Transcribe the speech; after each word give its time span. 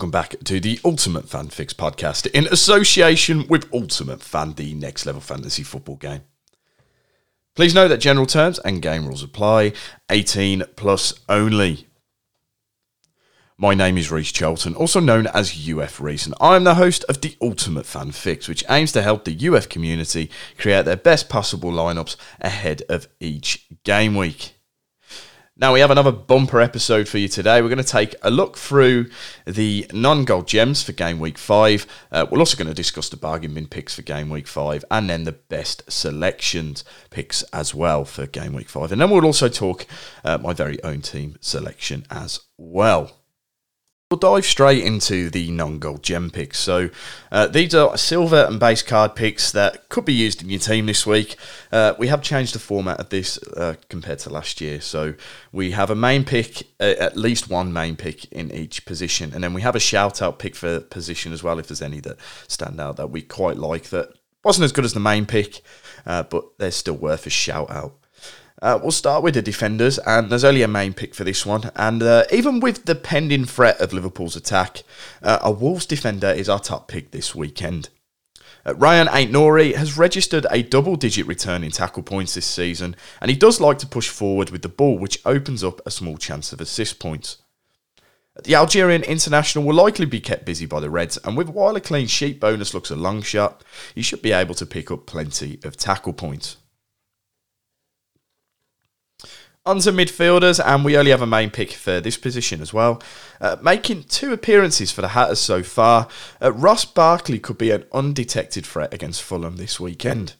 Welcome 0.00 0.12
back 0.12 0.36
to 0.44 0.60
the 0.60 0.80
Ultimate 0.82 1.28
Fan 1.28 1.48
Fix 1.48 1.74
podcast 1.74 2.26
in 2.28 2.46
association 2.46 3.46
with 3.48 3.68
Ultimate 3.70 4.22
Fan, 4.22 4.54
the 4.54 4.72
next 4.72 5.04
level 5.04 5.20
fantasy 5.20 5.62
football 5.62 5.96
game. 5.96 6.22
Please 7.54 7.74
note 7.74 7.88
that 7.88 7.98
general 7.98 8.24
terms 8.24 8.58
and 8.60 8.80
game 8.80 9.04
rules 9.04 9.22
apply, 9.22 9.74
18 10.08 10.62
plus 10.74 11.12
only. 11.28 11.86
My 13.58 13.74
name 13.74 13.98
is 13.98 14.10
Reece 14.10 14.32
Charlton, 14.32 14.74
also 14.74 15.00
known 15.00 15.26
as 15.26 15.68
UF 15.68 16.00
Reece, 16.00 16.24
and 16.24 16.34
I 16.40 16.56
am 16.56 16.64
the 16.64 16.76
host 16.76 17.04
of 17.06 17.20
the 17.20 17.36
Ultimate 17.42 17.84
Fan 17.84 18.12
Fix, 18.12 18.48
which 18.48 18.64
aims 18.70 18.92
to 18.92 19.02
help 19.02 19.26
the 19.26 19.48
UF 19.48 19.68
community 19.68 20.30
create 20.56 20.86
their 20.86 20.96
best 20.96 21.28
possible 21.28 21.70
lineups 21.70 22.16
ahead 22.40 22.84
of 22.88 23.06
each 23.20 23.66
game 23.84 24.14
week. 24.14 24.54
Now, 25.60 25.74
we 25.74 25.80
have 25.80 25.90
another 25.90 26.10
bumper 26.10 26.58
episode 26.58 27.06
for 27.06 27.18
you 27.18 27.28
today. 27.28 27.60
We're 27.60 27.68
going 27.68 27.76
to 27.76 27.84
take 27.84 28.14
a 28.22 28.30
look 28.30 28.56
through 28.56 29.10
the 29.44 29.86
non 29.92 30.24
gold 30.24 30.48
gems 30.48 30.82
for 30.82 30.92
game 30.92 31.20
week 31.20 31.36
five. 31.36 31.86
Uh, 32.10 32.24
we're 32.30 32.38
also 32.38 32.56
going 32.56 32.68
to 32.68 32.74
discuss 32.74 33.10
the 33.10 33.18
bargain 33.18 33.52
bin 33.52 33.66
picks 33.66 33.94
for 33.94 34.00
game 34.00 34.30
week 34.30 34.46
five 34.46 34.86
and 34.90 35.10
then 35.10 35.24
the 35.24 35.32
best 35.32 35.82
selections 35.92 36.82
picks 37.10 37.42
as 37.52 37.74
well 37.74 38.06
for 38.06 38.26
game 38.26 38.54
week 38.54 38.70
five. 38.70 38.90
And 38.90 39.02
then 39.02 39.10
we'll 39.10 39.26
also 39.26 39.50
talk 39.50 39.86
uh, 40.24 40.38
my 40.38 40.54
very 40.54 40.82
own 40.82 41.02
team 41.02 41.36
selection 41.42 42.06
as 42.10 42.40
well. 42.56 43.19
We'll 44.10 44.18
dive 44.18 44.44
straight 44.44 44.82
into 44.82 45.30
the 45.30 45.52
non-gold 45.52 46.02
gem 46.02 46.30
picks. 46.30 46.58
So 46.58 46.90
uh, 47.30 47.46
these 47.46 47.76
are 47.76 47.96
silver 47.96 48.44
and 48.44 48.58
base 48.58 48.82
card 48.82 49.14
picks 49.14 49.52
that 49.52 49.88
could 49.88 50.04
be 50.04 50.12
used 50.12 50.42
in 50.42 50.50
your 50.50 50.58
team 50.58 50.86
this 50.86 51.06
week. 51.06 51.36
Uh, 51.70 51.94
we 51.96 52.08
have 52.08 52.20
changed 52.20 52.52
the 52.52 52.58
format 52.58 52.98
of 52.98 53.10
this 53.10 53.38
uh, 53.56 53.76
compared 53.88 54.18
to 54.18 54.30
last 54.30 54.60
year. 54.60 54.80
So 54.80 55.14
we 55.52 55.70
have 55.70 55.90
a 55.90 55.94
main 55.94 56.24
pick, 56.24 56.66
uh, 56.80 56.94
at 56.98 57.16
least 57.16 57.48
one 57.48 57.72
main 57.72 57.94
pick 57.94 58.24
in 58.32 58.50
each 58.50 58.84
position, 58.84 59.32
and 59.32 59.44
then 59.44 59.54
we 59.54 59.62
have 59.62 59.76
a 59.76 59.80
shout-out 59.80 60.40
pick 60.40 60.56
for 60.56 60.80
position 60.80 61.32
as 61.32 61.44
well 61.44 61.60
if 61.60 61.68
there's 61.68 61.80
any 61.80 62.00
that 62.00 62.16
stand 62.48 62.80
out 62.80 62.96
that 62.96 63.12
we 63.12 63.22
quite 63.22 63.58
like 63.58 63.90
that 63.90 64.12
wasn't 64.42 64.64
as 64.64 64.72
good 64.72 64.84
as 64.84 64.92
the 64.92 64.98
main 64.98 65.24
pick, 65.24 65.60
uh, 66.04 66.24
but 66.24 66.58
they're 66.58 66.72
still 66.72 66.96
worth 66.96 67.28
a 67.28 67.30
shout-out. 67.30 67.94
Uh, 68.62 68.78
we'll 68.82 68.90
start 68.90 69.22
with 69.22 69.34
the 69.34 69.42
defenders, 69.42 69.98
and 70.00 70.28
there's 70.28 70.44
only 70.44 70.62
a 70.62 70.68
main 70.68 70.92
pick 70.92 71.14
for 71.14 71.24
this 71.24 71.46
one. 71.46 71.70
And 71.76 72.02
uh, 72.02 72.24
even 72.30 72.60
with 72.60 72.84
the 72.84 72.94
pending 72.94 73.46
threat 73.46 73.80
of 73.80 73.92
Liverpool's 73.92 74.36
attack, 74.36 74.82
uh, 75.22 75.38
a 75.42 75.50
Wolves 75.50 75.86
defender 75.86 76.30
is 76.30 76.48
our 76.48 76.60
top 76.60 76.86
pick 76.86 77.10
this 77.10 77.34
weekend. 77.34 77.88
Uh, 78.66 78.74
Rayan 78.74 79.06
Aït-Nouri 79.06 79.74
has 79.74 79.96
registered 79.96 80.46
a 80.50 80.62
double 80.62 80.96
digit 80.96 81.26
return 81.26 81.64
in 81.64 81.70
tackle 81.70 82.02
points 82.02 82.34
this 82.34 82.44
season, 82.44 82.94
and 83.22 83.30
he 83.30 83.36
does 83.36 83.60
like 83.60 83.78
to 83.78 83.86
push 83.86 84.10
forward 84.10 84.50
with 84.50 84.60
the 84.60 84.68
ball, 84.68 84.98
which 84.98 85.22
opens 85.24 85.64
up 85.64 85.80
a 85.86 85.90
small 85.90 86.18
chance 86.18 86.52
of 86.52 86.60
assist 86.60 86.98
points. 86.98 87.38
The 88.44 88.54
Algerian 88.54 89.02
international 89.02 89.64
will 89.64 89.74
likely 89.74 90.06
be 90.06 90.20
kept 90.20 90.44
busy 90.44 90.66
by 90.66 90.80
the 90.80 90.90
Reds, 90.90 91.18
and 91.24 91.34
with 91.36 91.48
while 91.48 91.76
a 91.76 91.80
clean 91.80 92.06
sheet 92.06 92.38
bonus 92.38 92.74
looks 92.74 92.90
a 92.90 92.96
long 92.96 93.22
shot, 93.22 93.64
he 93.94 94.02
should 94.02 94.20
be 94.20 94.32
able 94.32 94.54
to 94.56 94.66
pick 94.66 94.90
up 94.90 95.06
plenty 95.06 95.58
of 95.64 95.78
tackle 95.78 96.12
points. 96.12 96.58
Onto 99.66 99.90
midfielders, 99.90 100.58
and 100.64 100.86
we 100.86 100.96
only 100.96 101.10
have 101.10 101.20
a 101.20 101.26
main 101.26 101.50
pick 101.50 101.72
for 101.72 102.00
this 102.00 102.16
position 102.16 102.62
as 102.62 102.72
well. 102.72 103.02
Uh, 103.42 103.56
making 103.62 104.04
two 104.04 104.32
appearances 104.32 104.90
for 104.90 105.02
the 105.02 105.08
Hatters 105.08 105.38
so 105.38 105.62
far, 105.62 106.08
uh, 106.40 106.50
Ross 106.50 106.86
Barkley 106.86 107.38
could 107.38 107.58
be 107.58 107.70
an 107.70 107.84
undetected 107.92 108.64
threat 108.64 108.94
against 108.94 109.22
Fulham 109.22 109.56
this 109.56 109.78
weekend. 109.78 110.34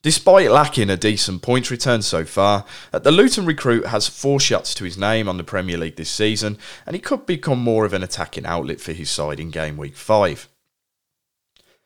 Despite 0.00 0.50
lacking 0.50 0.88
a 0.88 0.96
decent 0.96 1.42
points 1.42 1.70
return 1.70 2.00
so 2.00 2.24
far, 2.24 2.64
uh, 2.90 2.98
the 2.98 3.12
Luton 3.12 3.44
recruit 3.44 3.86
has 3.86 4.08
four 4.08 4.40
shots 4.40 4.74
to 4.74 4.84
his 4.84 4.96
name 4.96 5.28
on 5.28 5.36
the 5.36 5.44
Premier 5.44 5.76
League 5.76 5.96
this 5.96 6.10
season, 6.10 6.56
and 6.86 6.96
he 6.96 7.00
could 7.00 7.26
become 7.26 7.60
more 7.60 7.84
of 7.84 7.92
an 7.92 8.02
attacking 8.02 8.46
outlet 8.46 8.80
for 8.80 8.92
his 8.92 9.10
side 9.10 9.40
in 9.40 9.50
game 9.50 9.76
week 9.76 9.94
5. 9.94 10.48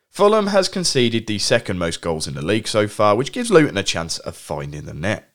Fulham 0.08 0.46
has 0.46 0.68
conceded 0.68 1.26
the 1.26 1.40
second 1.40 1.78
most 1.78 2.00
goals 2.00 2.28
in 2.28 2.34
the 2.34 2.40
league 2.40 2.68
so 2.68 2.86
far, 2.86 3.16
which 3.16 3.32
gives 3.32 3.50
Luton 3.50 3.76
a 3.76 3.82
chance 3.82 4.18
of 4.20 4.36
finding 4.36 4.86
the 4.86 4.94
net. 4.94 5.32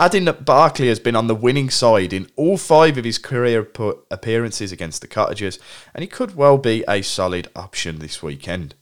Adding 0.00 0.24
that 0.24 0.46
Barkley 0.46 0.88
has 0.88 0.98
been 0.98 1.14
on 1.14 1.26
the 1.26 1.34
winning 1.34 1.68
side 1.68 2.14
in 2.14 2.26
all 2.34 2.56
five 2.56 2.96
of 2.96 3.04
his 3.04 3.18
career 3.18 3.68
appearances 4.10 4.72
against 4.72 5.02
the 5.02 5.06
Cottagers, 5.06 5.58
and 5.92 6.00
he 6.00 6.08
could 6.08 6.34
well 6.34 6.56
be 6.56 6.82
a 6.88 7.02
solid 7.02 7.48
option 7.54 7.98
this 7.98 8.22
weekend. 8.22 8.74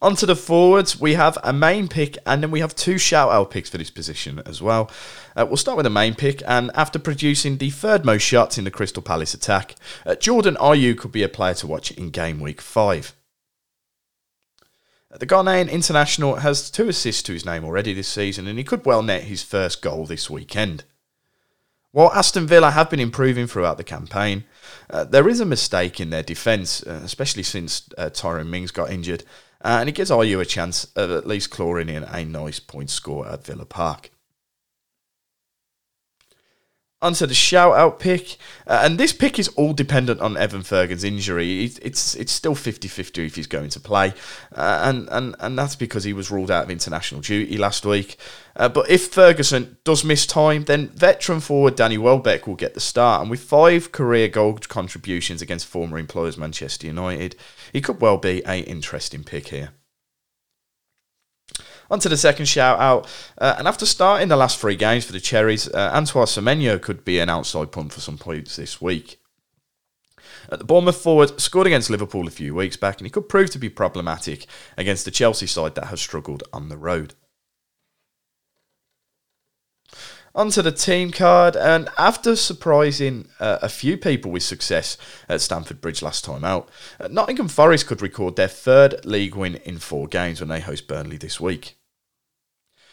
On 0.00 0.14
to 0.14 0.24
the 0.24 0.36
forwards, 0.36 1.00
we 1.00 1.14
have 1.14 1.36
a 1.42 1.52
main 1.52 1.88
pick 1.88 2.16
and 2.24 2.44
then 2.44 2.52
we 2.52 2.60
have 2.60 2.76
two 2.76 2.96
shout 2.96 3.32
out 3.32 3.50
picks 3.50 3.70
for 3.70 3.78
this 3.78 3.90
position 3.90 4.40
as 4.46 4.62
well. 4.62 4.88
Uh, 5.34 5.44
we'll 5.44 5.56
start 5.56 5.76
with 5.76 5.82
the 5.82 5.90
main 5.90 6.14
pick, 6.14 6.44
and 6.46 6.70
after 6.76 7.00
producing 7.00 7.58
the 7.58 7.70
third 7.70 8.04
most 8.04 8.22
shots 8.22 8.56
in 8.56 8.62
the 8.62 8.70
Crystal 8.70 9.02
Palace 9.02 9.34
attack, 9.34 9.74
uh, 10.04 10.14
Jordan 10.14 10.54
Ayew 10.60 10.96
could 10.96 11.10
be 11.10 11.24
a 11.24 11.28
player 11.28 11.54
to 11.54 11.66
watch 11.66 11.90
in 11.90 12.10
game 12.10 12.38
week 12.38 12.60
5. 12.60 13.16
The 15.18 15.26
Ghanaian 15.26 15.70
international 15.70 16.36
has 16.36 16.70
two 16.70 16.88
assists 16.88 17.22
to 17.22 17.32
his 17.32 17.46
name 17.46 17.64
already 17.64 17.94
this 17.94 18.08
season, 18.08 18.46
and 18.46 18.58
he 18.58 18.64
could 18.64 18.84
well 18.84 19.02
net 19.02 19.22
his 19.24 19.42
first 19.42 19.80
goal 19.80 20.04
this 20.04 20.28
weekend. 20.28 20.84
While 21.92 22.12
Aston 22.12 22.46
Villa 22.46 22.72
have 22.72 22.90
been 22.90 23.00
improving 23.00 23.46
throughout 23.46 23.78
the 23.78 23.84
campaign, 23.84 24.44
uh, 24.90 25.04
there 25.04 25.28
is 25.28 25.40
a 25.40 25.46
mistake 25.46 25.98
in 26.00 26.10
their 26.10 26.22
defence, 26.22 26.82
uh, 26.82 27.00
especially 27.02 27.44
since 27.44 27.88
uh, 27.96 28.10
Tyrone 28.10 28.50
Mings 28.50 28.70
got 28.70 28.90
injured, 28.90 29.24
uh, 29.64 29.78
and 29.80 29.88
it 29.88 29.94
gives 29.94 30.10
Ayew 30.10 30.40
a 30.40 30.44
chance 30.44 30.84
of 30.96 31.10
at 31.10 31.26
least 31.26 31.50
clawing 31.50 31.88
in 31.88 32.04
a 32.04 32.24
nice 32.24 32.60
point 32.60 32.90
score 32.90 33.26
at 33.26 33.46
Villa 33.46 33.64
Park 33.64 34.10
onto 37.06 37.24
the 37.24 37.34
shout 37.34 37.74
out 37.76 37.98
pick. 37.98 38.36
Uh, 38.66 38.80
and 38.82 38.98
this 38.98 39.12
pick 39.12 39.38
is 39.38 39.48
all 39.48 39.72
dependent 39.72 40.20
on 40.20 40.36
Evan 40.36 40.62
Ferguson's 40.62 41.04
injury. 41.04 41.64
It's 41.64 42.14
it's, 42.16 42.32
still 42.32 42.54
50 42.54 42.88
50 42.88 43.24
if 43.24 43.36
he's 43.36 43.46
going 43.46 43.70
to 43.70 43.80
play. 43.80 44.12
Uh, 44.54 44.82
and, 44.84 45.08
and, 45.10 45.36
and 45.38 45.58
that's 45.58 45.76
because 45.76 46.04
he 46.04 46.12
was 46.12 46.30
ruled 46.30 46.50
out 46.50 46.64
of 46.64 46.70
international 46.70 47.20
duty 47.20 47.56
last 47.56 47.86
week. 47.86 48.18
Uh, 48.56 48.68
but 48.68 48.90
if 48.90 49.08
Ferguson 49.08 49.76
does 49.84 50.04
miss 50.04 50.26
time, 50.26 50.64
then 50.64 50.88
veteran 50.88 51.40
forward 51.40 51.76
Danny 51.76 51.96
Welbeck 51.96 52.46
will 52.46 52.56
get 52.56 52.74
the 52.74 52.80
start. 52.80 53.22
And 53.22 53.30
with 53.30 53.40
five 53.40 53.92
career 53.92 54.28
goal 54.28 54.54
contributions 54.54 55.40
against 55.40 55.66
former 55.66 55.98
employers 55.98 56.36
Manchester 56.36 56.86
United, 56.86 57.36
he 57.72 57.80
could 57.80 58.00
well 58.00 58.18
be 58.18 58.44
an 58.44 58.64
interesting 58.64 59.22
pick 59.22 59.48
here. 59.48 59.70
On 61.90 62.00
to 62.00 62.08
the 62.08 62.16
second 62.16 62.46
shout 62.46 62.80
out. 62.80 63.06
Uh, 63.38 63.54
and 63.58 63.68
after 63.68 63.86
starting 63.86 64.28
the 64.28 64.36
last 64.36 64.58
three 64.58 64.76
games 64.76 65.04
for 65.04 65.12
the 65.12 65.20
Cherries, 65.20 65.68
uh, 65.68 65.90
Antoine 65.94 66.26
Semenyo 66.26 66.80
could 66.80 67.04
be 67.04 67.18
an 67.18 67.28
outside 67.28 67.72
punt 67.72 67.92
for 67.92 68.00
some 68.00 68.18
points 68.18 68.56
this 68.56 68.80
week. 68.80 69.20
Uh, 70.50 70.56
the 70.56 70.64
Bournemouth 70.64 70.96
forward 70.96 71.40
scored 71.40 71.66
against 71.66 71.90
Liverpool 71.90 72.26
a 72.26 72.30
few 72.30 72.54
weeks 72.54 72.76
back, 72.76 72.98
and 72.98 73.06
he 73.06 73.10
could 73.10 73.28
prove 73.28 73.50
to 73.50 73.58
be 73.58 73.68
problematic 73.68 74.46
against 74.76 75.04
the 75.04 75.10
Chelsea 75.10 75.46
side 75.46 75.74
that 75.74 75.86
has 75.86 76.00
struggled 76.00 76.42
on 76.52 76.68
the 76.68 76.76
road. 76.76 77.14
Onto 80.36 80.60
the 80.60 80.70
team 80.70 81.10
card. 81.10 81.56
And 81.56 81.88
after 81.98 82.36
surprising 82.36 83.28
uh, 83.40 83.58
a 83.62 83.68
few 83.68 83.96
people 83.96 84.30
with 84.30 84.42
success 84.42 84.96
at 85.28 85.40
Stamford 85.40 85.80
Bridge 85.80 86.02
last 86.02 86.24
time 86.24 86.44
out, 86.44 86.68
uh, 87.00 87.08
Nottingham 87.08 87.48
Forest 87.48 87.86
could 87.86 88.02
record 88.02 88.36
their 88.36 88.46
third 88.46 89.04
league 89.04 89.34
win 89.34 89.56
in 89.56 89.78
four 89.78 90.06
games 90.06 90.40
when 90.40 90.50
they 90.50 90.60
host 90.60 90.86
Burnley 90.86 91.16
this 91.16 91.40
week. 91.40 91.76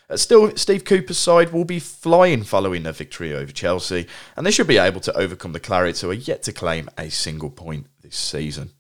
Uh, 0.10 0.18
still, 0.18 0.56
Steve 0.56 0.86
Cooper's 0.86 1.18
side 1.18 1.52
will 1.52 1.66
be 1.66 1.80
flying 1.80 2.44
following 2.44 2.84
their 2.84 2.94
victory 2.94 3.34
over 3.34 3.52
Chelsea, 3.52 4.08
and 4.36 4.46
they 4.46 4.52
should 4.52 4.68
be 4.68 4.78
able 4.78 5.02
to 5.02 5.18
overcome 5.18 5.54
the 5.54 5.60
Clarets, 5.60 6.02
who 6.02 6.10
are 6.10 6.14
yet 6.14 6.44
to 6.44 6.54
claim 6.54 6.90
a 6.98 7.10
single 7.10 7.50
point 7.50 7.88
this 8.02 8.16
season. 8.16 8.72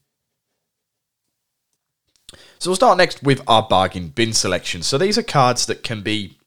So 2.59 2.69
we'll 2.69 2.75
start 2.75 2.97
next 2.97 3.23
with 3.23 3.41
our 3.47 3.63
bargain 3.63 4.07
bin 4.07 4.33
selection. 4.33 4.83
So 4.83 4.97
these 4.97 5.17
are 5.17 5.23
cards 5.23 5.65
that 5.65 5.83
can 5.83 6.01
be 6.01 6.37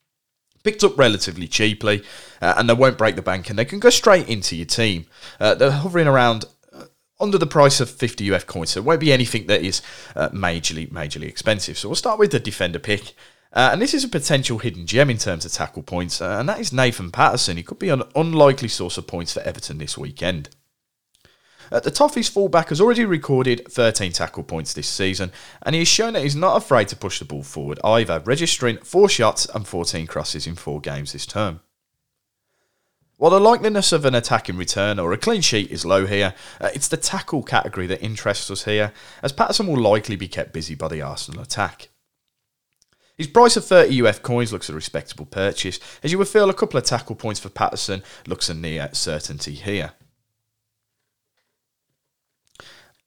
picked 0.67 0.83
up 0.83 0.99
relatively 0.99 1.47
cheaply, 1.47 2.03
uh, 2.43 2.55
and 2.57 2.69
they 2.69 2.75
won't 2.75 2.99
break 2.99 3.15
the 3.15 3.23
bank, 3.23 3.49
and 3.49 3.57
they 3.57 3.65
can 3.65 3.79
go 3.79 3.89
straight 3.89 4.29
into 4.29 4.57
your 4.57 4.67
team. 4.67 5.07
Uh, 5.39 5.55
they're 5.55 5.71
hovering 5.71 6.09
around 6.09 6.45
uh, 6.73 6.87
under 7.21 7.39
the 7.39 7.47
price 7.47 7.79
of 7.79 7.89
50 7.89 8.35
UF 8.35 8.49
coins, 8.49 8.71
so 8.71 8.81
it 8.81 8.85
won't 8.85 8.99
be 8.99 9.13
anything 9.13 9.47
that 9.47 9.63
is 9.63 9.81
uh, 10.17 10.29
majorly, 10.31 10.91
majorly 10.91 11.29
expensive. 11.29 11.79
So 11.79 11.89
we'll 11.89 11.95
start 11.95 12.19
with 12.19 12.33
the 12.33 12.41
defender 12.41 12.81
pick. 12.81 13.15
Uh, 13.53 13.71
and 13.73 13.81
this 13.81 13.95
is 13.95 14.03
a 14.03 14.09
potential 14.09 14.59
hidden 14.59 14.87
gem 14.87 15.09
in 15.09 15.19
terms 15.19 15.45
of 15.45 15.53
tackle 15.53 15.85
points, 15.85 16.21
uh, 16.21 16.37
and 16.41 16.49
that 16.49 16.59
is 16.59 16.73
Nathan 16.73 17.13
Patterson. 17.13 17.57
He 17.57 17.63
could 17.63 17.79
be 17.79 17.91
an 17.91 18.03
unlikely 18.17 18.69
source 18.69 18.99
of 18.99 19.07
points 19.07 19.35
for 19.35 19.41
Everton 19.43 19.79
this 19.79 19.97
weekend. 19.97 20.51
Uh, 21.71 21.81
the 21.81 21.91
Toffees 21.91 22.31
fullback 22.31 22.69
has 22.69 22.81
already 22.81 23.05
recorded 23.05 23.67
13 23.71 24.13
tackle 24.13 24.43
points 24.43 24.73
this 24.73 24.89
season, 24.89 25.33
and 25.63 25.75
he 25.75 25.81
has 25.81 25.89
shown 25.89 26.13
that 26.13 26.23
he's 26.23 26.37
not 26.37 26.57
afraid 26.57 26.89
to 26.89 26.97
push 26.97 27.19
the 27.19 27.25
ball 27.25 27.43
forward 27.43 27.81
either, 27.85 28.21
registering 28.21 28.79
4 28.79 29.09
shots 29.09 29.47
and 29.47 29.67
14 29.67 30.07
crosses 30.07 30.47
in 30.47 30.55
4 30.55 30.81
games 30.81 31.13
this 31.13 31.27
term. 31.27 31.61
While 33.19 33.31
the 33.31 33.41
likeliness 33.41 33.95
of 33.95 34.05
an 34.05 34.15
attacking 34.15 34.59
return 34.59 34.99
or 34.99 35.13
a 35.13 35.17
clean 35.17 35.41
sheet 35.41 35.71
is 35.71 35.87
low 35.87 36.05
here, 36.05 36.35
uh, 36.61 36.69
it's 36.75 36.89
the 36.89 36.99
tackle 36.99 37.43
category 37.43 37.87
that 37.87 38.05
interests 38.05 38.51
us 38.51 38.65
here, 38.65 38.93
as 39.23 39.33
Patterson 39.33 39.67
will 39.67 39.81
likely 39.81 40.17
be 40.17 40.29
kept 40.29 40.53
busy 40.53 40.75
by 40.75 40.89
the 40.89 41.01
Arsenal 41.01 41.41
attack. 41.41 41.89
His 43.17 43.27
price 43.27 43.57
of 43.57 43.65
30 43.65 44.07
UF 44.07 44.23
coins 44.23 44.53
looks 44.53 44.69
a 44.69 44.75
respectable 44.75 45.25
purchase, 45.25 45.81
as 46.03 46.13
you 46.13 46.19
would 46.19 46.29
feel 46.29 46.51
a 46.51 46.55
couple 46.55 46.77
of 46.77 46.85
tackle 46.85 47.17
points 47.17 47.41
for 47.41 47.49
Patterson 47.49 48.03
looks 48.27 48.51
a 48.51 48.55
near 48.55 48.91
certainty 48.93 49.55
here. 49.55 49.93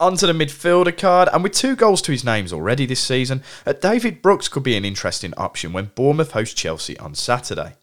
Onto 0.01 0.25
the 0.25 0.33
midfielder 0.33 0.97
card, 0.97 1.27
and 1.33 1.43
with 1.43 1.51
two 1.51 1.75
goals 1.75 2.01
to 2.03 2.13
his 2.13 2.23
names 2.23 2.53
already 2.53 2.85
this 2.85 3.01
season, 3.01 3.43
uh, 3.65 3.73
David 3.73 4.21
Brooks 4.21 4.47
could 4.47 4.63
be 4.63 4.77
an 4.77 4.85
interesting 4.85 5.33
option 5.35 5.73
when 5.73 5.91
Bournemouth 5.93 6.31
host 6.31 6.55
Chelsea 6.55 6.97
on 6.99 7.15
Saturday. 7.15 7.73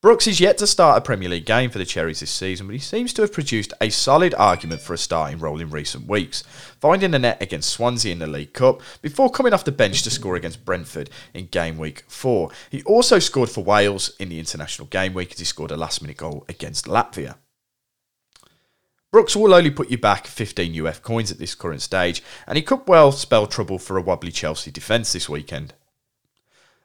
Brooks 0.00 0.28
is 0.28 0.38
yet 0.38 0.56
to 0.58 0.68
start 0.68 0.98
a 0.98 1.00
Premier 1.00 1.28
League 1.28 1.44
game 1.44 1.68
for 1.68 1.78
the 1.78 1.84
Cherries 1.84 2.20
this 2.20 2.30
season, 2.30 2.68
but 2.68 2.74
he 2.74 2.78
seems 2.78 3.12
to 3.14 3.22
have 3.22 3.32
produced 3.32 3.72
a 3.80 3.88
solid 3.88 4.34
argument 4.34 4.80
for 4.80 4.94
a 4.94 4.98
starting 4.98 5.40
role 5.40 5.60
in 5.60 5.68
recent 5.68 6.06
weeks, 6.06 6.44
finding 6.80 7.10
the 7.10 7.18
net 7.18 7.42
against 7.42 7.70
Swansea 7.70 8.12
in 8.12 8.20
the 8.20 8.28
League 8.28 8.52
Cup 8.52 8.80
before 9.02 9.28
coming 9.28 9.52
off 9.52 9.64
the 9.64 9.72
bench 9.72 10.04
to 10.04 10.10
score 10.10 10.36
against 10.36 10.64
Brentford 10.64 11.10
in 11.34 11.46
game 11.46 11.76
week 11.76 12.04
4. 12.06 12.52
He 12.70 12.84
also 12.84 13.18
scored 13.18 13.50
for 13.50 13.64
Wales 13.64 14.14
in 14.20 14.28
the 14.28 14.38
international 14.38 14.86
game 14.86 15.12
week 15.12 15.32
as 15.32 15.40
he 15.40 15.44
scored 15.44 15.72
a 15.72 15.76
last 15.76 16.02
minute 16.02 16.18
goal 16.18 16.44
against 16.48 16.84
Latvia. 16.84 17.34
Brooks 19.16 19.34
will 19.34 19.54
only 19.54 19.70
put 19.70 19.90
you 19.90 19.96
back 19.96 20.26
15 20.26 20.86
UF 20.86 21.00
coins 21.00 21.32
at 21.32 21.38
this 21.38 21.54
current 21.54 21.80
stage, 21.80 22.22
and 22.46 22.56
he 22.56 22.62
could 22.62 22.86
well 22.86 23.12
spell 23.12 23.46
trouble 23.46 23.78
for 23.78 23.96
a 23.96 24.02
wobbly 24.02 24.30
Chelsea 24.30 24.70
defence 24.70 25.14
this 25.14 25.26
weekend. 25.26 25.72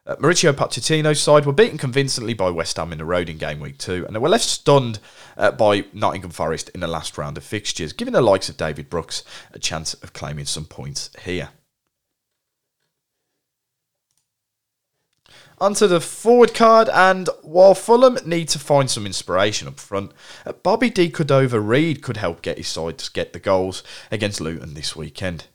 Uh, 0.07 0.15
Mauricio 0.15 0.53
Pochettino's 0.53 1.19
side 1.19 1.45
were 1.45 1.51
beaten 1.51 1.77
convincingly 1.77 2.33
by 2.33 2.49
West 2.49 2.77
Ham 2.77 2.93
in 2.93 2.99
the 2.99 3.03
road 3.03 3.27
in 3.27 3.37
game 3.37 3.59
week 3.59 3.77
two, 3.77 4.05
and 4.05 4.15
they 4.15 4.19
were 4.19 4.29
left 4.29 4.45
stunned 4.45 4.99
uh, 5.35 5.51
by 5.51 5.83
Nottingham 5.91 6.31
Forest 6.31 6.69
in 6.69 6.79
the 6.79 6.87
last 6.87 7.17
round 7.17 7.35
of 7.35 7.43
fixtures, 7.43 7.91
giving 7.91 8.13
the 8.13 8.21
likes 8.21 8.47
of 8.47 8.55
David 8.55 8.89
Brooks 8.89 9.25
a 9.51 9.59
chance 9.59 9.93
of 9.95 10.13
claiming 10.13 10.45
some 10.45 10.63
points 10.63 11.09
here. 11.25 11.49
Onto 15.61 15.85
the 15.85 16.01
forward 16.01 16.55
card, 16.55 16.89
and 16.89 17.29
while 17.43 17.75
Fulham 17.75 18.17
need 18.25 18.49
to 18.49 18.57
find 18.57 18.89
some 18.89 19.05
inspiration 19.05 19.67
up 19.67 19.79
front, 19.79 20.11
uh, 20.43 20.53
Bobby 20.53 20.89
De 20.89 21.07
Cordova-Reid 21.07 22.01
could 22.01 22.17
help 22.17 22.41
get 22.41 22.57
his 22.57 22.67
side 22.67 22.97
to 22.97 23.11
get 23.11 23.31
the 23.31 23.39
goals 23.39 23.83
against 24.09 24.41
Luton 24.41 24.73
this 24.73 24.95
weekend. 24.95 25.45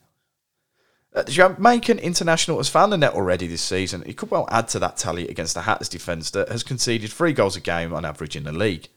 Uh, 1.13 1.23
the 1.25 1.33
Jamaican 1.33 1.99
international 1.99 2.59
has 2.59 2.69
found 2.69 2.93
the 2.93 2.99
net 2.99 3.15
already 3.15 3.49
this 3.49 3.63
season. 3.63 4.05
He 4.07 4.15
could 4.15 4.31
well 4.31 4.47
add 4.49 4.69
to 4.69 4.79
that 4.79 4.97
tally 4.97 5.27
against 5.27 5.55
the 5.55 5.63
Hatters 5.63 5.89
defence 5.89 6.31
that 6.31 6.51
has 6.51 6.63
conceded 6.63 7.11
three 7.11 7.33
goals 7.33 7.57
a 7.57 7.61
game 7.61 7.93
on 7.93 8.05
average 8.05 8.37
in 8.37 8.45
the 8.45 8.53
league. 8.53 8.89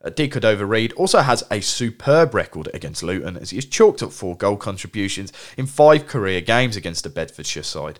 Uh, 0.00 0.10
De 0.10 0.28
Cordova-Reid 0.28 0.92
also 0.92 1.22
has 1.22 1.42
a 1.50 1.60
superb 1.60 2.36
record 2.36 2.68
against 2.72 3.02
Luton 3.02 3.36
as 3.36 3.50
he 3.50 3.56
has 3.56 3.66
chalked 3.66 4.00
up 4.00 4.12
four 4.12 4.36
goal 4.36 4.56
contributions 4.56 5.32
in 5.56 5.66
five 5.66 6.06
career 6.06 6.40
games 6.40 6.76
against 6.76 7.02
the 7.02 7.10
Bedfordshire 7.10 7.64
side. 7.64 7.98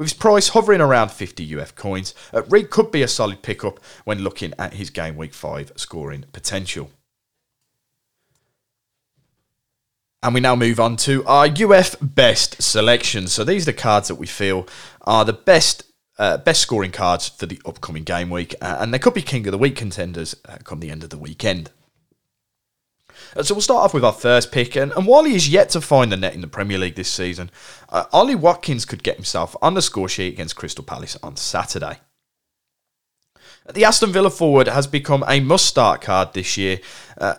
With 0.00 0.12
his 0.12 0.18
price 0.18 0.48
hovering 0.48 0.80
around 0.80 1.10
50 1.10 1.60
UF 1.60 1.74
coins, 1.74 2.14
uh, 2.32 2.42
Reid 2.44 2.70
could 2.70 2.90
be 2.90 3.02
a 3.02 3.06
solid 3.06 3.42
pickup 3.42 3.78
when 4.04 4.20
looking 4.20 4.54
at 4.58 4.72
his 4.72 4.88
game 4.88 5.14
week 5.14 5.34
5 5.34 5.72
scoring 5.76 6.24
potential. 6.32 6.90
And 10.22 10.32
we 10.32 10.40
now 10.40 10.56
move 10.56 10.80
on 10.80 10.96
to 11.04 11.22
our 11.26 11.46
UF 11.46 11.96
best 12.00 12.62
selection. 12.62 13.26
So 13.26 13.44
these 13.44 13.68
are 13.68 13.72
the 13.72 13.76
cards 13.76 14.08
that 14.08 14.14
we 14.14 14.26
feel 14.26 14.66
are 15.02 15.26
the 15.26 15.34
best 15.34 15.82
uh, 16.18 16.38
best 16.38 16.62
scoring 16.62 16.92
cards 16.92 17.28
for 17.28 17.44
the 17.44 17.60
upcoming 17.66 18.04
game 18.04 18.30
week, 18.30 18.54
uh, 18.62 18.78
and 18.80 18.94
they 18.94 18.98
could 18.98 19.12
be 19.12 19.20
king 19.20 19.46
of 19.46 19.52
the 19.52 19.58
week 19.58 19.76
contenders 19.76 20.34
uh, 20.46 20.56
come 20.64 20.80
the 20.80 20.90
end 20.90 21.04
of 21.04 21.10
the 21.10 21.18
weekend. 21.18 21.70
Uh, 23.36 23.42
so 23.42 23.54
we'll 23.54 23.60
start 23.62 23.84
off 23.84 23.94
with 23.94 24.04
our 24.04 24.12
first 24.12 24.52
pick, 24.52 24.76
and, 24.76 24.92
and 24.92 25.06
while 25.06 25.24
he 25.24 25.34
is 25.34 25.48
yet 25.48 25.68
to 25.70 25.80
find 25.80 26.10
the 26.10 26.16
net 26.16 26.34
in 26.34 26.40
the 26.40 26.46
Premier 26.46 26.78
League 26.78 26.96
this 26.96 27.10
season, 27.10 27.50
uh, 27.88 28.04
Ollie 28.12 28.34
Watkins 28.34 28.84
could 28.84 29.02
get 29.02 29.16
himself 29.16 29.56
on 29.62 29.74
the 29.74 29.82
score 29.82 30.08
sheet 30.08 30.34
against 30.34 30.56
Crystal 30.56 30.84
Palace 30.84 31.16
on 31.22 31.36
Saturday. 31.36 31.98
The 33.72 33.84
Aston 33.84 34.12
Villa 34.12 34.30
forward 34.30 34.68
has 34.68 34.86
become 34.86 35.24
a 35.28 35.40
must-start 35.40 36.00
card 36.00 36.32
this 36.32 36.56
year. 36.56 36.80
Uh, 37.18 37.34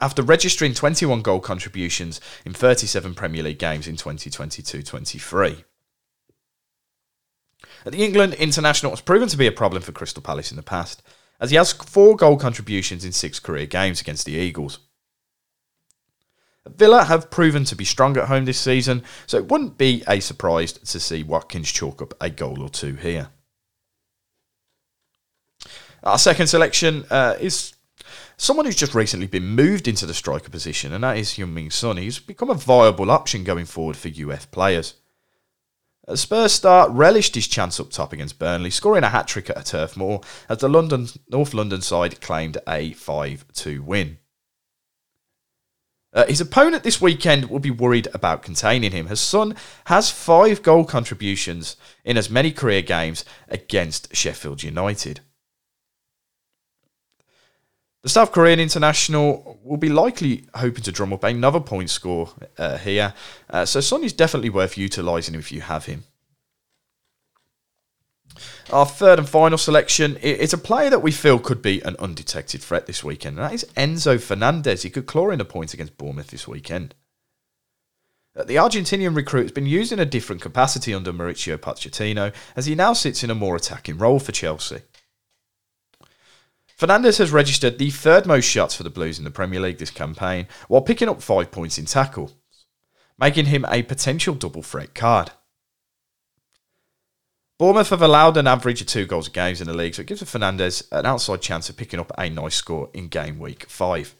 after 0.00 0.20
registering 0.20 0.74
21 0.74 1.22
goal 1.22 1.38
contributions 1.38 2.20
in 2.44 2.52
37 2.52 3.14
Premier 3.14 3.44
League 3.44 3.60
games 3.60 3.86
in 3.86 3.96
2022 3.96 4.82
23. 4.82 5.64
The 7.84 8.04
England 8.04 8.34
international 8.34 8.92
has 8.92 9.00
proven 9.00 9.28
to 9.28 9.36
be 9.36 9.46
a 9.46 9.52
problem 9.52 9.82
for 9.82 9.92
Crystal 9.92 10.22
Palace 10.22 10.50
in 10.50 10.56
the 10.56 10.62
past, 10.62 11.02
as 11.40 11.50
he 11.50 11.56
has 11.56 11.72
four 11.72 12.16
goal 12.16 12.36
contributions 12.36 13.04
in 13.04 13.12
six 13.12 13.38
career 13.38 13.66
games 13.66 14.00
against 14.00 14.26
the 14.26 14.32
Eagles. 14.32 14.80
Villa 16.66 17.04
have 17.04 17.30
proven 17.30 17.64
to 17.64 17.76
be 17.76 17.84
strong 17.84 18.16
at 18.16 18.28
home 18.28 18.44
this 18.44 18.60
season, 18.60 19.02
so 19.26 19.36
it 19.36 19.48
wouldn't 19.48 19.78
be 19.78 20.04
a 20.06 20.20
surprise 20.20 20.72
to 20.72 21.00
see 21.00 21.22
Watkins 21.22 21.72
chalk 21.72 22.00
up 22.00 22.14
a 22.20 22.30
goal 22.30 22.62
or 22.62 22.68
two 22.68 22.94
here. 22.94 23.30
Our 26.04 26.18
second 26.18 26.48
selection 26.48 27.04
uh, 27.10 27.36
is 27.40 27.74
someone 28.36 28.66
who's 28.66 28.76
just 28.76 28.94
recently 28.94 29.26
been 29.26 29.46
moved 29.46 29.86
into 29.86 30.06
the 30.06 30.14
striker 30.14 30.50
position, 30.50 30.92
and 30.92 31.04
that 31.04 31.16
is 31.16 31.32
Heung-min 31.32 31.70
Son. 31.70 31.96
He's 31.96 32.18
become 32.18 32.50
a 32.50 32.54
viable 32.54 33.10
option 33.10 33.44
going 33.44 33.66
forward 33.66 33.96
for 33.96 34.08
UF 34.08 34.50
players. 34.50 34.94
A 36.08 36.16
Spurs 36.16 36.52
star 36.52 36.90
relished 36.90 37.36
his 37.36 37.46
chance 37.46 37.78
up 37.78 37.90
top 37.90 38.12
against 38.12 38.40
Burnley, 38.40 38.70
scoring 38.70 39.04
a 39.04 39.08
hat 39.08 39.28
trick 39.28 39.48
at 39.50 39.60
a 39.60 39.64
Turf 39.64 39.96
Moor 39.96 40.20
as 40.48 40.58
the 40.58 40.68
London 40.68 41.06
North 41.28 41.54
London 41.54 41.80
side 41.80 42.20
claimed 42.20 42.58
a 42.66 42.92
5 42.94 43.46
2 43.52 43.82
win. 43.84 44.18
Uh, 46.14 46.26
his 46.26 46.40
opponent 46.40 46.82
this 46.82 47.00
weekend 47.00 47.48
will 47.48 47.58
be 47.58 47.70
worried 47.70 48.06
about 48.12 48.42
containing 48.42 48.92
him. 48.92 49.06
His 49.06 49.20
son 49.20 49.56
has 49.86 50.10
five 50.10 50.62
goal 50.62 50.84
contributions 50.84 51.76
in 52.04 52.18
as 52.18 52.28
many 52.28 52.52
career 52.52 52.82
games 52.82 53.24
against 53.48 54.14
Sheffield 54.14 54.62
United. 54.62 55.20
The 58.02 58.08
South 58.08 58.32
Korean 58.32 58.58
international 58.58 59.58
will 59.62 59.76
be 59.76 59.88
likely 59.88 60.44
hoping 60.54 60.82
to 60.82 60.92
drum 60.92 61.12
up 61.12 61.24
another 61.24 61.60
point 61.60 61.88
score 61.88 62.30
uh, 62.58 62.76
here, 62.76 63.14
uh, 63.48 63.64
so 63.64 63.80
Son 63.80 64.02
is 64.02 64.12
definitely 64.12 64.50
worth 64.50 64.76
utilising 64.76 65.36
if 65.36 65.52
you 65.52 65.60
have 65.60 65.86
him. 65.86 66.04
Our 68.72 68.86
third 68.86 69.18
and 69.18 69.28
final 69.28 69.58
selection 69.58 70.16
is 70.16 70.52
a 70.52 70.58
player 70.58 70.90
that 70.90 71.02
we 71.02 71.12
feel 71.12 71.38
could 71.38 71.62
be 71.62 71.80
an 71.82 71.96
undetected 71.98 72.62
threat 72.62 72.86
this 72.86 73.04
weekend, 73.04 73.38
and 73.38 73.46
that 73.46 73.54
is 73.54 73.66
Enzo 73.76 74.20
Fernandez. 74.20 74.82
He 74.82 74.90
could 74.90 75.06
claw 75.06 75.30
in 75.30 75.40
a 75.40 75.44
point 75.44 75.74
against 75.74 75.98
Bournemouth 75.98 76.28
this 76.28 76.48
weekend. 76.48 76.94
Uh, 78.34 78.44
the 78.44 78.56
Argentinian 78.56 79.14
recruit 79.14 79.42
has 79.42 79.52
been 79.52 79.66
used 79.66 79.92
in 79.92 79.98
a 79.98 80.06
different 80.06 80.40
capacity 80.40 80.94
under 80.94 81.12
Mauricio 81.12 81.58
Pochettino, 81.58 82.32
as 82.56 82.66
he 82.66 82.74
now 82.74 82.94
sits 82.94 83.22
in 83.22 83.30
a 83.30 83.34
more 83.34 83.56
attacking 83.56 83.98
role 83.98 84.18
for 84.18 84.32
Chelsea. 84.32 84.80
Fernandez 86.76 87.18
has 87.18 87.30
registered 87.30 87.78
the 87.78 87.90
third 87.90 88.26
most 88.26 88.46
shots 88.46 88.74
for 88.74 88.82
the 88.82 88.90
Blues 88.90 89.18
in 89.18 89.24
the 89.24 89.30
Premier 89.30 89.60
League 89.60 89.78
this 89.78 89.90
campaign, 89.90 90.48
while 90.68 90.80
picking 90.80 91.08
up 91.08 91.22
five 91.22 91.50
points 91.50 91.78
in 91.78 91.84
tackle, 91.84 92.32
making 93.18 93.46
him 93.46 93.66
a 93.68 93.82
potential 93.82 94.34
double 94.34 94.62
threat 94.62 94.94
card. 94.94 95.30
Bournemouth 97.58 97.90
have 97.90 98.02
allowed 98.02 98.36
an 98.36 98.46
average 98.46 98.80
of 98.80 98.86
two 98.86 99.06
goals 99.06 99.28
a 99.28 99.30
game 99.30 99.56
in 99.60 99.66
the 99.66 99.74
league, 99.74 99.94
so 99.94 100.02
it 100.02 100.06
gives 100.06 100.22
Fernandez 100.22 100.88
an 100.90 101.06
outside 101.06 101.42
chance 101.42 101.68
of 101.68 101.76
picking 101.76 102.00
up 102.00 102.10
a 102.18 102.28
nice 102.28 102.56
score 102.56 102.90
in 102.92 103.08
game 103.08 103.38
week 103.38 103.66
five. 103.68 104.14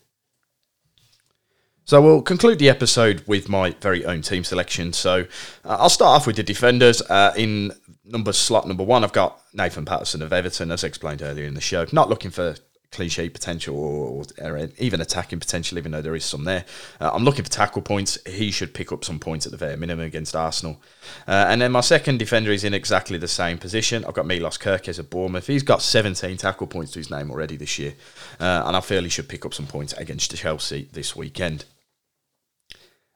So 1.85 2.01
we'll 2.01 2.23
conclude 2.23 2.61
the 2.61 2.69
episode 2.69 3.25
with 3.27 3.49
my 3.49 3.71
very 3.81 4.05
own 4.05 4.23
team 4.23 4.45
selection. 4.45 4.93
So 4.93 5.27
uh, 5.65 5.77
I'll 5.81 5.89
start 5.89 6.17
off 6.17 6.27
with 6.27 6.37
the 6.37 6.45
defenders. 6.45 7.03
Uh, 7.03 7.35
in 7.37 7.73
number 8.05 8.33
slot 8.33 8.69
number 8.69 8.85
one, 8.85 9.03
I've 9.03 9.13
got 9.13 9.41
Nathan 9.53 9.85
Patterson 9.85 10.23
of 10.23 10.33
Everton, 10.33 10.71
as 10.71 10.85
explained 10.85 11.23
earlier 11.23 11.45
in 11.45 11.55
the 11.55 11.61
show. 11.61 11.87
Not 11.91 12.09
looking 12.09 12.31
for 12.31 12.55
cliche 12.93 13.29
potential 13.29 13.77
or, 13.77 14.25
or, 14.41 14.69
even 14.79 15.01
attacking 15.01 15.41
potential, 15.41 15.79
even 15.79 15.93
though 15.93 16.03
there 16.03 16.15
is 16.15 16.25
some 16.25 16.45
there. 16.45 16.65
Uh, 17.01 17.11
I'm 17.13 17.25
looking 17.25 17.45
for 17.45 17.51
tackle 17.51 17.83
points. 17.83 18.19
He 18.27 18.51
should 18.51 18.75
pick 18.75 18.93
up 18.93 19.05
some 19.05 19.19
points 19.19 19.47
at 19.47 19.53
the 19.53 19.59
very 19.59 19.77
minimum 19.77 20.07
against 20.07 20.37
Arsenal. 20.37 20.81
Uh, 21.27 21.47
and 21.49 21.61
then 21.61 21.73
my 21.73 21.81
second 21.81 22.19
defender 22.19 22.53
is 22.53 22.63
in 22.63 22.75
exactly 22.75 23.19
the 23.19 23.29
same 23.29 23.59
position. 23.59 24.05
I've 24.05 24.15
got 24.15 24.27
Milos 24.27 24.59
Kerkez 24.59 24.99
of 24.99 25.11
Bournemouth. 25.11 25.47
He's 25.47 25.63
got 25.63 25.83
17 25.83 26.37
tackle 26.37 26.67
points 26.67 26.93
to 26.93 27.01
his 27.01 27.11
name 27.11 27.31
already 27.31 27.57
this 27.57 27.79
year. 27.79 27.95
Uh, 28.39 28.63
and 28.67 28.77
I 28.77 28.81
feel 28.81 29.03
he 29.03 29.09
should 29.09 29.29
pick 29.29 29.45
up 29.45 29.55
some 29.55 29.67
points 29.67 29.93
against 29.95 30.37
Chelsea 30.37 30.89
this 30.93 31.17
weekend. 31.17 31.65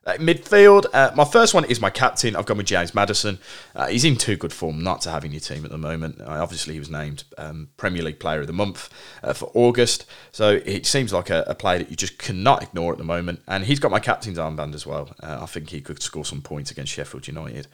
Uh, 0.07 0.13
midfield, 0.19 0.87
uh, 0.95 1.11
my 1.17 1.25
first 1.25 1.53
one 1.53 1.65
is 1.65 1.81
my 1.81 1.91
captain. 1.91 2.37
I've 2.37 2.47
gone 2.47 2.59
with 2.59 2.67
James 2.67 2.95
Maddison. 2.95 3.41
Uh, 3.75 3.89
he's 3.89 4.05
in 4.05 4.17
too 4.17 4.37
good 4.37 4.53
form 4.53 4.81
not 4.81 5.01
to 5.01 5.11
have 5.11 5.25
in 5.25 5.33
your 5.33 5.41
team 5.41 5.65
at 5.65 5.73
the 5.73 5.79
moment. 5.79 6.21
Uh, 6.21 6.41
obviously, 6.41 6.75
he 6.75 6.79
was 6.79 6.89
named 6.89 7.25
um, 7.39 7.71
Premier 7.77 8.05
League 8.05 8.21
Player 8.21 8.41
of 8.43 8.47
the 8.47 8.53
Month 8.53 8.89
uh, 9.25 9.33
for 9.33 9.51
August, 9.53 10.07
so 10.31 10.61
it 10.65 10.87
seems 10.87 11.13
like 11.13 11.29
a, 11.29 11.43
a, 11.49 11.57
player 11.57 11.79
that 11.79 11.91
you 11.91 11.97
just 11.97 12.19
cannot 12.19 12.63
ignore 12.63 12.93
at 12.93 12.99
the 12.99 13.05
moment. 13.05 13.43
And 13.49 13.65
he's 13.65 13.81
got 13.81 13.91
my 13.91 13.99
captain's 13.99 14.39
armband 14.39 14.75
as 14.75 14.87
well. 14.87 15.11
Uh, 15.21 15.39
I 15.43 15.47
think 15.47 15.71
he 15.71 15.81
could 15.81 16.01
score 16.01 16.25
some 16.25 16.41
points 16.41 16.71
against 16.71 16.93
Sheffield 16.93 17.27
United. 17.27 17.67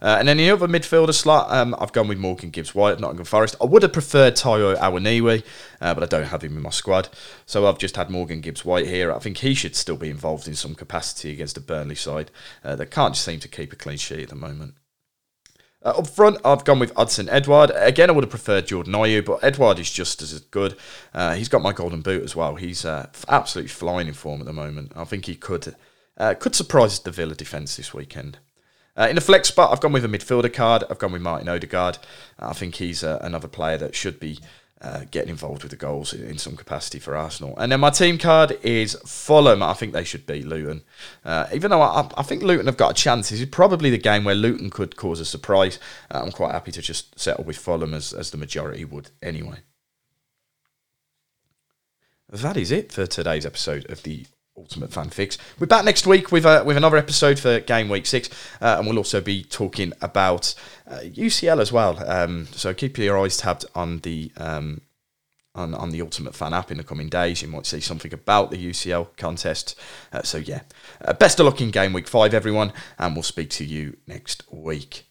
and 0.00 0.28
then 0.28 0.36
the 0.36 0.48
other 0.48 0.68
midfielder 0.68 1.14
slot, 1.14 1.50
um, 1.50 1.74
I've 1.80 1.92
gone 1.92 2.06
with 2.06 2.18
Morgan 2.18 2.50
Gibbs 2.50 2.72
White 2.72 3.00
Nottingham 3.00 3.24
Forest. 3.24 3.56
I 3.60 3.64
would 3.64 3.82
have 3.82 3.92
preferred 3.92 4.36
Taiwo 4.36 4.76
Awoniyi, 4.76 5.42
but 5.80 6.04
I 6.04 6.06
don't 6.06 6.26
have 6.26 6.44
him 6.44 6.56
in 6.56 6.62
my 6.62 6.70
squad, 6.70 7.08
so 7.46 7.66
I've 7.66 7.78
just 7.78 7.96
had 7.96 8.10
Morgan 8.10 8.40
Gibbs 8.40 8.64
White 8.64 8.86
here. 8.86 9.12
I 9.12 9.18
think 9.18 9.38
he 9.38 9.54
should 9.54 9.74
still 9.74 9.96
be 9.96 10.08
involved 10.08 10.46
in 10.46 10.54
some 10.54 10.76
capacity 10.76 11.32
against 11.32 11.56
the 11.56 11.60
Burnley 11.60 11.79
side 11.94 12.30
uh, 12.64 12.76
that 12.76 12.90
can't 12.90 13.16
seem 13.16 13.40
to 13.40 13.48
keep 13.48 13.72
a 13.72 13.76
clean 13.76 13.98
sheet 13.98 14.22
at 14.22 14.28
the 14.28 14.34
moment. 14.34 14.74
Uh, 15.82 15.90
up 15.90 16.06
front, 16.06 16.36
I've 16.44 16.64
gone 16.64 16.78
with 16.78 16.94
Odsonne 16.94 17.30
Edouard. 17.30 17.72
Again, 17.74 18.10
I 18.10 18.12
would 18.12 18.24
have 18.24 18.30
preferred 18.30 18.66
Jordan 18.66 18.92
Ayew, 18.92 19.24
but 19.24 19.42
Edouard 19.42 19.78
is 19.78 19.90
just 19.90 20.20
as 20.20 20.38
good. 20.38 20.76
Uh, 21.14 21.34
he's 21.34 21.48
got 21.48 21.62
my 21.62 21.72
golden 21.72 22.02
boot 22.02 22.22
as 22.22 22.36
well. 22.36 22.56
He's 22.56 22.84
uh, 22.84 23.08
absolutely 23.28 23.68
flying 23.68 24.06
in 24.06 24.12
form 24.12 24.40
at 24.40 24.46
the 24.46 24.52
moment. 24.52 24.92
I 24.94 25.04
think 25.04 25.24
he 25.24 25.34
could 25.34 25.74
uh, 26.18 26.34
could 26.34 26.54
surprise 26.54 26.98
the 26.98 27.10
Villa 27.10 27.34
defence 27.34 27.76
this 27.76 27.94
weekend. 27.94 28.38
Uh, 28.94 29.06
in 29.08 29.14
the 29.14 29.22
flex 29.22 29.48
spot, 29.48 29.72
I've 29.72 29.80
gone 29.80 29.92
with 29.92 30.04
a 30.04 30.08
midfielder 30.08 30.52
card. 30.52 30.84
I've 30.90 30.98
gone 30.98 31.12
with 31.12 31.22
Martin 31.22 31.48
Odegaard. 31.48 31.96
I 32.38 32.52
think 32.52 32.74
he's 32.74 33.02
uh, 33.02 33.18
another 33.22 33.48
player 33.48 33.78
that 33.78 33.94
should 33.94 34.20
be 34.20 34.38
uh, 34.82 35.04
getting 35.10 35.28
involved 35.28 35.62
with 35.62 35.70
the 35.70 35.76
goals 35.76 36.14
in, 36.14 36.26
in, 36.26 36.38
some 36.38 36.56
capacity 36.56 36.98
for 36.98 37.14
Arsenal. 37.14 37.54
And 37.58 37.70
then 37.70 37.80
my 37.80 37.90
team 37.90 38.16
card 38.16 38.58
is 38.62 38.94
Fulham. 39.04 39.62
I 39.62 39.74
think 39.74 39.92
they 39.92 40.04
should 40.04 40.26
beat 40.26 40.46
Luton. 40.46 40.82
Uh, 41.22 41.46
even 41.52 41.70
though 41.70 41.82
I, 41.82 42.08
I, 42.16 42.22
think 42.22 42.42
Luton 42.42 42.64
have 42.66 42.78
got 42.78 42.92
a 42.92 42.94
chance, 42.94 43.28
this 43.28 43.40
is 43.40 43.46
probably 43.46 43.90
the 43.90 43.98
game 43.98 44.24
where 44.24 44.34
Luton 44.34 44.70
could 44.70 44.96
cause 44.96 45.20
a 45.20 45.26
surprise. 45.26 45.78
Uh, 46.10 46.22
I'm 46.24 46.32
quite 46.32 46.52
happy 46.52 46.72
to 46.72 46.80
just 46.80 47.18
settle 47.20 47.44
with 47.44 47.58
Fulham 47.58 47.92
as, 47.92 48.14
as 48.14 48.30
the 48.30 48.38
majority 48.38 48.86
would 48.86 49.10
anyway. 49.22 49.58
That 52.30 52.56
is 52.56 52.70
it 52.70 52.90
for 52.90 53.06
today's 53.06 53.44
episode 53.44 53.90
of 53.90 54.02
the 54.02 54.24
Ultimate 54.70 54.92
Fan 54.92 55.10
Fix. 55.10 55.36
We're 55.58 55.66
back 55.66 55.84
next 55.84 56.06
week 56.06 56.30
with 56.30 56.46
uh, 56.46 56.62
with 56.64 56.76
another 56.76 56.96
episode 56.96 57.40
for 57.40 57.58
Game 57.58 57.88
Week 57.88 58.06
Six, 58.06 58.30
uh, 58.60 58.76
and 58.78 58.86
we'll 58.86 58.98
also 58.98 59.20
be 59.20 59.42
talking 59.42 59.92
about 60.00 60.54
uh, 60.88 61.00
UCL 61.00 61.60
as 61.60 61.72
well. 61.72 62.00
Um, 62.08 62.46
so 62.52 62.72
keep 62.72 62.96
your 62.96 63.18
eyes 63.18 63.36
tabbed 63.36 63.64
on 63.74 63.98
the 63.98 64.30
um, 64.36 64.82
on 65.56 65.74
on 65.74 65.90
the 65.90 66.00
Ultimate 66.00 66.36
Fan 66.36 66.54
app 66.54 66.70
in 66.70 66.76
the 66.76 66.84
coming 66.84 67.08
days. 67.08 67.42
You 67.42 67.48
might 67.48 67.66
see 67.66 67.80
something 67.80 68.14
about 68.14 68.52
the 68.52 68.70
UCL 68.70 69.16
contest. 69.16 69.76
Uh, 70.12 70.22
so 70.22 70.38
yeah, 70.38 70.60
uh, 71.04 71.14
best 71.14 71.40
of 71.40 71.46
luck 71.46 71.60
in 71.60 71.72
Game 71.72 71.92
Week 71.92 72.06
Five, 72.06 72.32
everyone, 72.32 72.72
and 72.96 73.16
we'll 73.16 73.24
speak 73.24 73.50
to 73.50 73.64
you 73.64 73.96
next 74.06 74.44
week. 74.52 75.09